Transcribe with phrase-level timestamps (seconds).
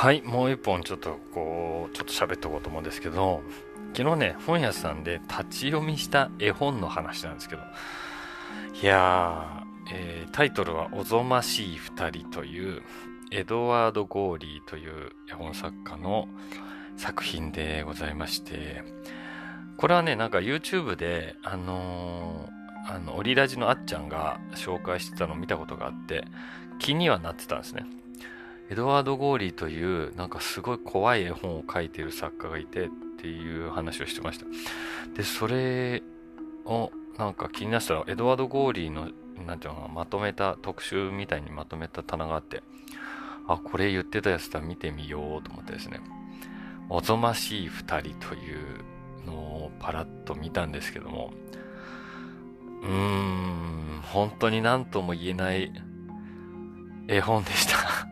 [0.00, 3.42] はい、もう一本ちょっとこう、ちょっと喋っておこうと思うんですけど、
[3.96, 7.62] 昨日ね、本屋さんで立ち読みした絵本の話なんですけど、
[8.80, 12.82] いやー、えータイトルはおぞましい二人という、
[13.32, 16.28] エドワード・ゴーリーという絵本作家の
[16.96, 18.84] 作品でございまして、
[19.78, 26.22] これはね、なんか YouTube で、あのーあの、オリラジのあっちゃんが紹介してたのを見たことがあって、
[26.78, 27.84] 気にはなってたんですね。
[28.70, 34.46] エドワード・ゴーリーという、なんかすごい怖い絵本を描いてる作家がいてっていう話をしてました。
[35.14, 36.02] で、それ
[36.66, 39.08] をなんか気になったら、エドワード・ゴーリーの、
[39.46, 42.62] なんていうのかな、まとめた、特集みたいにまとめた棚があって、
[43.46, 46.00] あ、これ言ってたやつだ、見てみようと思ってですね、
[46.90, 48.84] おぞましい二人という
[49.26, 51.32] のをパラッと見たんですけども、
[52.82, 55.72] うーん、本当に何とも言えない
[57.08, 58.06] 絵本でした。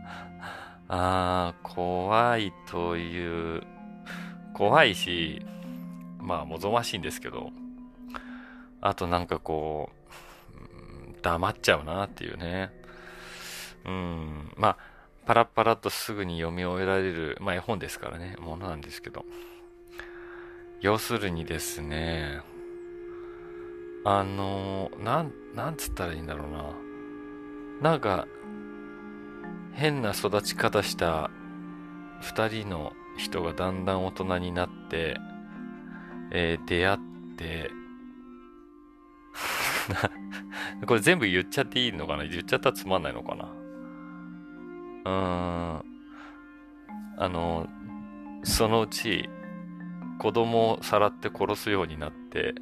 [0.88, 3.62] あー、怖いという、
[4.54, 5.44] 怖いし、
[6.18, 7.50] まあ、もぞましいんですけど、
[8.80, 12.70] あとなんかこう、黙っちゃうなっていうね。
[13.84, 14.76] うん、まあ、
[15.26, 19.24] パラッパラッとすぐに読み終えられる、まあ絵本ですからね、ものなんですけど。
[20.80, 22.40] 要するにですね、
[24.04, 27.90] あの、なん、なんつったらいいんだろうな。
[27.90, 28.28] なんか、
[29.76, 31.30] 変な育ち方した
[32.22, 35.18] 二人の人がだんだん大人になって、
[36.32, 36.98] えー出会っ
[37.36, 37.70] て、
[40.86, 42.24] これ全部言っちゃっていいのかな？
[42.24, 43.44] 言っちゃったらつまんないのかな？
[43.44, 45.10] うー
[45.82, 45.84] ん。
[47.18, 47.68] あの、
[48.44, 49.28] そのうち、
[50.18, 52.54] 子供をさらって殺すようになって、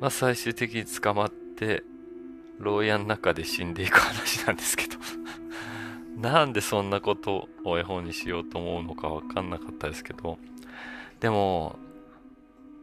[0.00, 1.82] まあ最終的に捕まって、
[2.60, 4.94] 牢屋の中で死んでいく話なんですけど。
[6.16, 10.38] なんでそんなことを絵本にしようと思うのかわかんなかったですけど。
[11.20, 11.76] でも、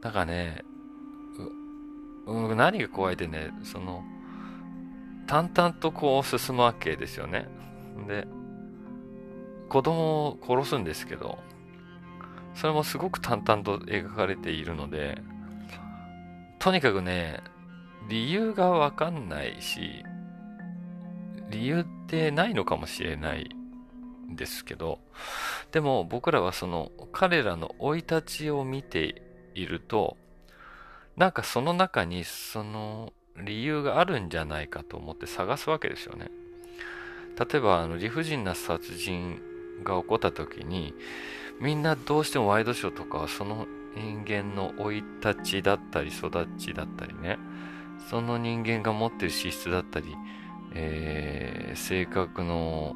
[0.02, 0.64] なんかね、
[2.26, 4.04] う何が怖いってね、その、
[5.28, 7.48] 淡々とこう進むわけですよね。
[8.08, 8.28] で、
[9.70, 11.40] 子供を殺すんですけど、
[12.54, 15.22] それもすごく淡々と描かれているので、
[16.60, 17.40] とにかくね、
[18.10, 20.04] 理由がわかんないし、
[21.52, 23.50] 理由ってないのかもしれない
[24.30, 25.00] ですけど、
[25.72, 29.22] でも僕らはその彼らの生い立ちを見て
[29.54, 30.18] いると、
[31.18, 36.32] なんかその中にその理由があるんじゃないかと思って探すわけですよね。
[37.38, 39.40] 例えばあの理不尽な殺人
[39.84, 40.94] が起こった時に、
[41.60, 47.38] みんなどうしてもワイドショーとかはその人間の生い立ちだったり育ちだったりね、
[48.10, 50.16] その人間が持ってる資質だったり、
[50.74, 52.96] えー性格の、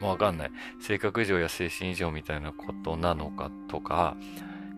[0.00, 0.50] わかんない。
[0.80, 4.16] 性格異常や精神異常みたいなことなのかとか、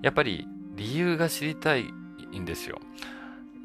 [0.02, 0.46] やっぱり
[0.76, 1.92] 理由が知りたい
[2.38, 2.80] んですよ。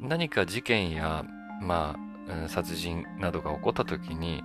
[0.00, 1.24] 何か事件や、
[1.60, 1.96] ま
[2.28, 4.42] あ、殺人などが起こった時に、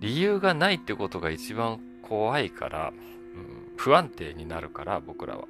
[0.00, 2.92] 理由がないってことが一番怖いから、
[3.76, 5.46] 不安定になるから、僕らは。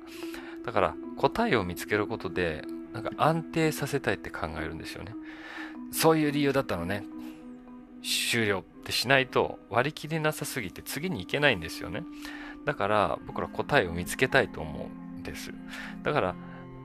[0.67, 5.15] だから、答えを見つけることで、なんか安定させたいって考えるんですよね。
[5.91, 7.05] そういう理由だったのね。
[8.09, 12.03] 終了ってしないと割り切れなさすぎて次に行けないんですよね。
[12.65, 15.53] だから僕ら答えを見つけたいと思うんです。
[16.03, 16.35] だから、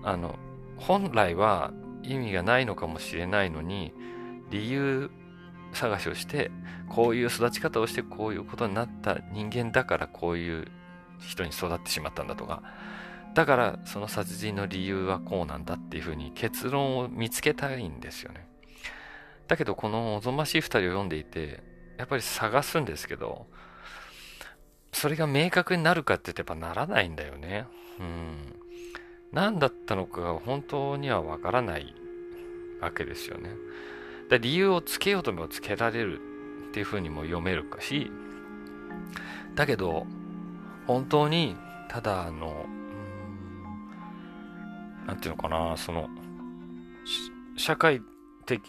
[0.03, 0.37] あの、
[0.77, 1.71] 本来は
[2.03, 3.93] 意味がないのかもしれないのに、
[4.49, 5.09] 理由
[5.73, 6.51] 探しをして、
[6.89, 10.67] こういう育ち方をしてこういうことになった人間だからこういう
[11.19, 12.61] 人に育ってしまったんだとか、
[13.33, 18.47] だからその殺人の理由はこうなんだっていうふうに結論を見つけたいんですよね。
[19.47, 21.61] だけどこのおぞましい二人を読んでいて、
[21.97, 23.47] やっぱり探すんですけど、
[24.91, 27.65] それが明確になるかって言ってやっぱならないんだよね。
[27.99, 28.55] うん。
[29.31, 31.95] 何だったのかが本当にはわからない
[32.79, 33.49] わけですよね。
[34.29, 36.19] だ理由をつけようともつけられる
[36.69, 38.11] っていうふうにも読めるかし、
[39.55, 40.05] だけど、
[40.87, 41.55] 本当に、
[41.89, 42.69] ただあの、う
[45.03, 46.09] んなんていうのかな、その、
[47.57, 48.01] 社会、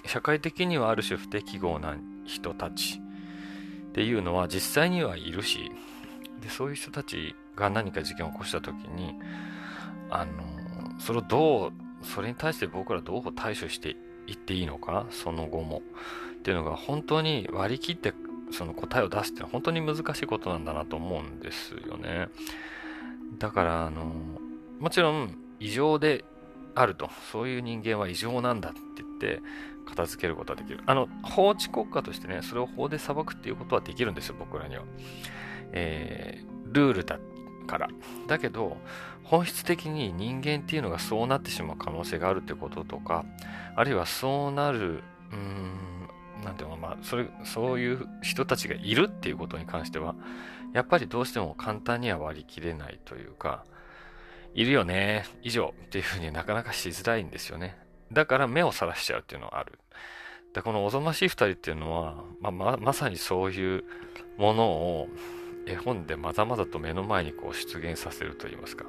[0.06, 3.00] 社会的にはある種不適合な人たち
[3.88, 5.70] っていうのは実際にはいるし、
[6.40, 9.14] で、そういう人たちが何か事件を起こした時に、
[10.10, 10.32] あの、
[10.98, 11.72] それをどう、
[12.02, 15.82] それに対して僕らどう対処していっていいのか、その後も。
[16.38, 18.12] っていうのが本当に割り切って
[18.50, 22.28] その答えを出すってのは本当に難しいことなんだなと思うんですよね。
[23.38, 24.12] だから、あの、
[24.78, 26.24] もちろん異常で
[26.74, 29.42] あると、そういう人間は異常なんだって言って
[29.86, 30.80] 片付けることはできる。
[30.86, 34.82] あの、法治国家としてね、それを法で裁くっていうことはできるんですよ、僕らには。
[35.72, 37.18] えールールだ
[37.66, 37.88] から。
[38.26, 38.76] だけど、
[39.22, 43.24] 本質的に人間っていうのがそうなってしまう可能性があるってこととか、
[43.74, 50.14] あるいはそうなる、うーん、なんていうのまあ、それ、そういう人たちがいるっていうことに関しては、
[50.74, 53.64] やっぱりどうしても簡単には割り切れないというか、
[54.54, 57.76] いるよね、以上っていうふうになかなかしづらいんですよね。
[58.12, 59.78] だから目をさらしちゃうっていうのはある。
[60.54, 63.84] で、このおぞましい二人っていうのは、まあ、ま、まさにそういう
[64.38, 65.08] ものを
[65.66, 68.84] 絵本でまざまざと目の前にこう出現させると言いますか。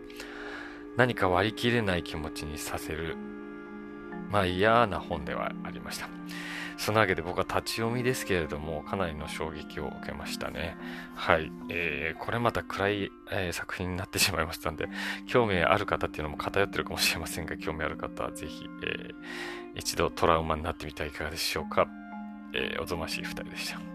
[0.98, 3.18] 何か割り切れない気持ちにさせる、
[4.30, 6.10] まあ嫌な本ではありました。
[6.78, 10.76] そのわけで僕は立ち読みですけれども、かなりの衝撃を受けましたね。
[11.16, 11.52] はい。
[11.70, 14.90] えー、これまた暗い、えー、作品になってしまいましたんで、
[15.26, 21.88] 興味ある方っていうのも偏ってるかもしれませんが、興味ある方はぜひ、えー、一度トラウマになってみてはいかがでしょうか。
[22.54, 23.95] えー、おぞましい2人でした。